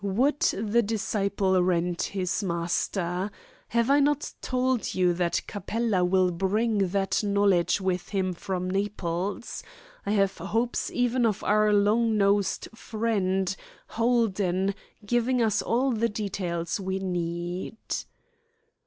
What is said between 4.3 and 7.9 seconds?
told you that Capella will bring that knowledge